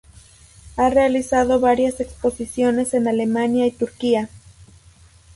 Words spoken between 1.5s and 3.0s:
varias exposiciones